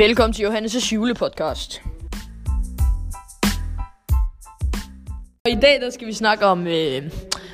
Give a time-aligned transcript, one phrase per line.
[0.00, 1.82] Velkommen til Johannes' julepodcast.
[5.44, 7.02] Og i dag der skal vi snakke om, øh,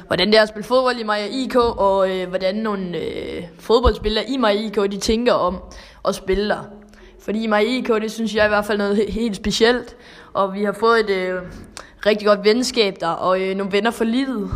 [0.07, 4.31] hvordan det er at spille fodbold i Maja IK, og øh, hvordan nogle øh, fodboldspillere
[4.31, 5.59] i Maja IK, de tænker om
[6.09, 6.63] at spille der.
[7.21, 9.97] Fordi i Maja IK, det synes jeg i hvert fald noget he- helt specielt,
[10.33, 11.43] og vi har fået et øh,
[12.07, 14.51] rigtig godt venskab der, og øh, nogle venner for livet.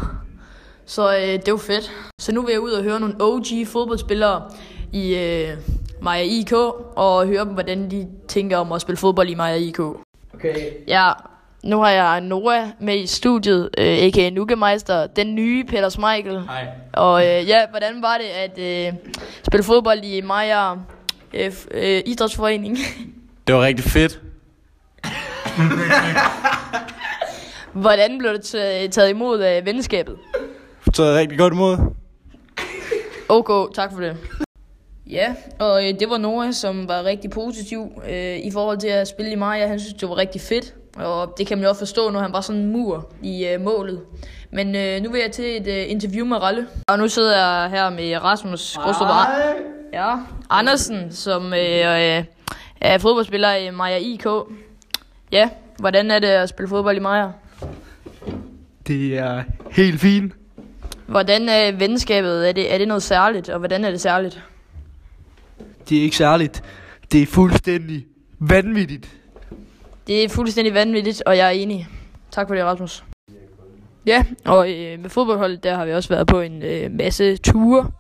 [0.86, 1.92] Så øh, det var fedt.
[2.20, 4.50] Så nu vil jeg ud og høre nogle OG fodboldspillere
[4.92, 5.56] i øh,
[6.02, 6.52] Maja IK,
[6.96, 9.80] og høre dem, hvordan de tænker om at spille fodbold i Maja IK.
[10.34, 10.54] Okay.
[10.88, 11.10] Ja,
[11.64, 14.30] nu har jeg Nora med i studiet, øh, a.k.a.
[14.30, 16.40] Nukemeister, den nye Peter Smeichel.
[16.40, 16.66] Hej.
[16.92, 18.92] Og øh, ja, hvordan var det at øh,
[19.46, 20.72] spille fodbold i Maja
[21.34, 22.78] øh, f- øh, Idrætsforening?
[23.46, 24.20] Det var rigtig fedt.
[27.72, 28.42] hvordan blev det
[28.92, 30.16] taget imod af venskabet?
[30.94, 31.76] Så rigtig godt imod.
[33.28, 34.16] Okay, tak for det.
[35.10, 39.08] Ja, og øh, det var Nora, som var rigtig positiv øh, i forhold til at
[39.08, 39.66] spille i Maja.
[39.66, 42.32] Han synes, det var rigtig fedt, og det kan man jo også forstå, når han
[42.32, 44.00] var sådan en mur i øh, målet.
[44.50, 46.66] Men øh, nu vil jeg til et øh, interview med Ralle.
[46.88, 49.08] Og nu sidder jeg her med Rasmus Grostrup
[49.92, 50.16] ja,
[50.50, 52.24] Andersen, som øh, øh,
[52.80, 54.26] er fodboldspiller i Maja IK.
[55.32, 57.28] Ja, hvordan er det at spille fodbold i Maja?
[58.86, 60.32] Det er helt fint.
[61.06, 62.48] Hvordan er venskabet?
[62.48, 64.42] Er det, er det noget særligt, og hvordan er det særligt?
[65.90, 66.62] Det er ikke særligt.
[67.12, 68.06] Det er fuldstændig
[68.38, 69.08] vanvittigt.
[70.06, 71.86] Det er fuldstændig vanvittigt, og jeg er enig.
[72.30, 73.04] Tak for det, Rasmus.
[74.06, 77.90] Ja, og øh, med fodboldholdet, der har vi også været på en øh, masse ture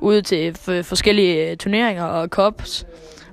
[0.00, 2.86] ude til f- forskellige øh, turneringer og cups.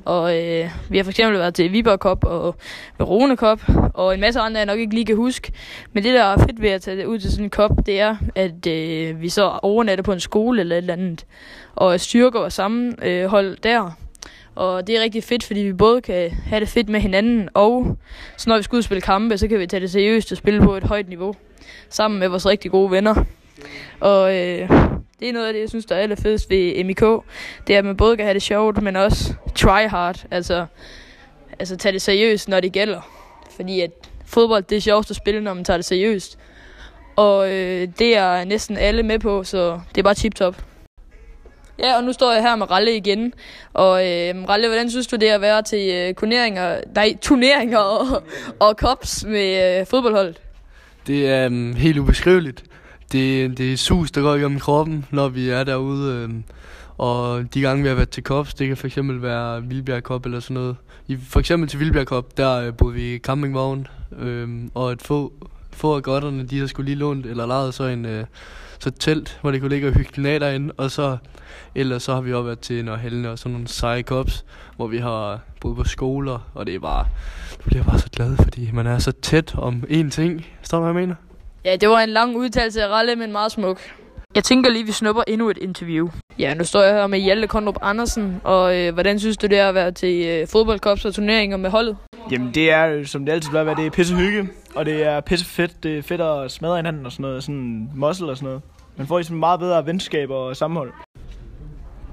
[0.06, 2.56] Og øh, vi har for eksempel været til Viborg Cup og
[2.98, 3.62] Verona Cup,
[3.94, 5.52] og en masse andre, jeg nok ikke lige kan huske.
[5.94, 8.00] Men det, der er fedt ved at tage det ud til sådan en cup, det
[8.00, 11.26] er, at øh, vi så overnatter på en skole eller et eller andet,
[11.76, 13.92] og styrker vores sammenhold der.
[14.56, 17.98] Og det er rigtig fedt, fordi vi både kan have det fedt med hinanden, og
[18.38, 20.38] så når vi skal ud og spille kampe, så kan vi tage det seriøst og
[20.38, 21.36] spille på et højt niveau,
[21.90, 23.24] sammen med vores rigtig gode venner.
[24.00, 24.70] Og øh,
[25.20, 27.04] det er noget af det, jeg synes, der er allerfedest ved MIK.
[27.68, 30.26] Det er, at man både kan have det sjovt, men også try hard.
[30.32, 30.66] Altså,
[31.60, 33.02] altså tage det seriøst, når det gælder.
[33.56, 33.92] Fordi at
[34.26, 36.38] fodbold, det er sjovt at spille, når man tager det seriøst.
[37.16, 40.56] Og øh, det er næsten alle med på, så det er bare tip-top.
[41.80, 43.34] Ja, og nu står jeg her med Ralle igen.
[43.74, 47.78] Og øh, Ralle, hvordan synes du det er at være til øh, turneringer, nej, turneringer
[47.78, 48.24] og,
[48.60, 50.42] og cups med øh, fodboldholdet?
[51.08, 52.64] Det er øh, helt ubeskriveligt.
[53.12, 56.16] Det, det er sus, der går igennem kroppen, når vi er derude.
[56.16, 56.30] Øh,
[56.98, 60.26] og de gange, vi har været til Kops, det kan for eksempel være Vildbjerg Cup
[60.26, 60.76] eller sådan noget.
[61.08, 63.88] I, for eksempel til Vildbjerg Cup, der øh, boede vi i campingvogn.
[64.20, 65.34] øh, og et få,
[65.74, 68.26] få af godterne, de har skulle lige lånt eller lejet så en uh,
[68.84, 70.74] så et telt, hvor de kunne ligge og hygge natter inde.
[70.78, 71.18] Og så,
[71.76, 74.46] ellers så har vi også været til Nørhælne og sådan nogle seje Kops,
[74.76, 76.50] hvor vi har boet på skoler.
[76.54, 77.06] Og det er bare,
[77.64, 80.46] du bliver bare så glad, fordi man er så tæt om én ting.
[80.62, 81.16] Står du, hvad jeg mener?
[81.66, 83.80] Ja, det var en lang udtalelse af Ralle, men meget smuk.
[84.36, 86.10] Jeg tænker lige, vi snupper endnu et interview.
[86.40, 89.60] Ja, nu står jeg her med Hjalte Kondrup Andersen, og øh, hvordan synes du det
[89.60, 91.98] er at være til øh, fodboldcups og turneringer med holdet?
[92.32, 95.04] Jamen det er, som det altid plejer at være, det er pisse hygge, og det
[95.04, 95.84] er pisse fedt.
[95.84, 98.62] Det er fedt at smadre hinanden og sådan noget, sådan muscle og sådan noget.
[98.98, 100.92] Man får ligesom meget bedre venskab og sammenhold.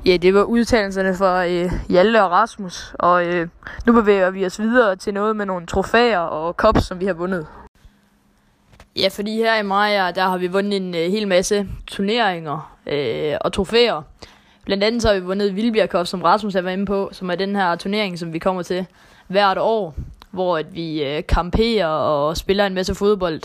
[0.07, 3.49] Ja, det var udtalelserne fra øh, Hjalte og Rasmus, og øh,
[3.87, 7.13] nu bevæger vi os videre til noget med nogle trofæer og cups, som vi har
[7.13, 7.47] vundet.
[8.97, 13.35] Ja, fordi her i Maja, der har vi vundet en øh, hel masse turneringer øh,
[13.41, 14.03] og trofæer.
[14.65, 17.31] Blandt andet så har vi vundet Vildbjerg Cup, som Rasmus har været inde på, som
[17.31, 18.87] er den her turnering, som vi kommer til
[19.31, 19.95] hvert år,
[20.31, 23.41] hvor at vi øh, kamperer og spiller en masse fodbold.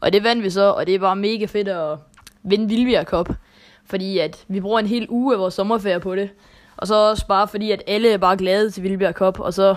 [0.00, 1.98] Og det vandt vi så, og det er bare mega fedt at
[2.42, 3.28] vinde Vildbjerg Cup,
[3.86, 6.30] fordi at vi bruger en hel uge af vores sommerferie på det.
[6.76, 9.76] Og så også bare fordi, at alle er bare glade til Vildbjerg Cup, og så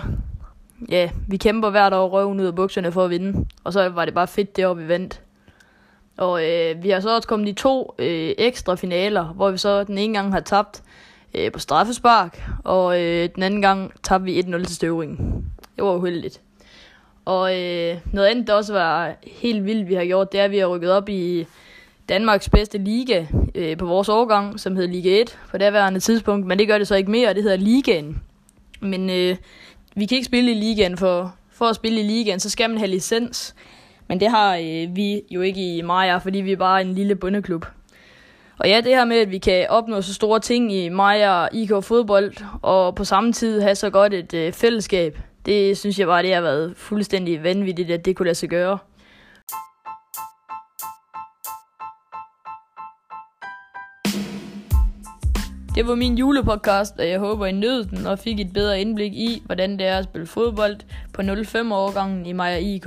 [0.88, 3.46] ja, vi kæmper hvert år røven ud af bukserne for at vinde.
[3.64, 5.20] Og så var det bare fedt det år, vi vandt.
[6.16, 9.84] Og øh, vi har så også kommet i to øh, ekstra finaler, hvor vi så
[9.84, 10.82] den ene gang har tabt
[11.34, 15.44] øh, på straffespark, og øh, den anden gang tabte vi 1-0 til Støvringen.
[15.76, 16.40] Det var uheldigt.
[17.24, 20.50] Og øh, noget andet, der også var helt vildt, vi har gjort, det er, at
[20.50, 21.46] vi har rykket op i
[22.08, 26.58] Danmarks bedste liga øh, på vores årgang, som hed Liga 1 på det tidspunkt, men
[26.58, 28.22] det gør det så ikke mere, det hedder Ligaen.
[28.80, 29.36] Men øh,
[29.96, 32.78] vi kan ikke spille i ligaen, for, for at spille i ligaen, så skal man
[32.78, 33.54] have licens.
[34.08, 37.16] Men det har øh, vi jo ikke i Maja, fordi vi er bare en lille
[37.16, 37.66] bundeklub.
[38.60, 41.70] Og ja, det her med, at vi kan opnå så store ting i Maja IK
[41.82, 46.22] fodbold, og på samme tid have så godt et øh, fællesskab, det synes jeg bare,
[46.22, 48.78] det har været fuldstændig vanvittigt, at det kunne lade sig gøre.
[55.74, 58.80] Det Det var min julepodcast, og jeg håber, I nød den og fik et bedre
[58.80, 60.76] indblik i, hvordan det er at spille fodbold
[61.12, 62.86] på 05-årgangen i Maja IK.